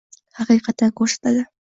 Haqiqatan 0.39 0.93
ko'rsatadi. 1.01 1.45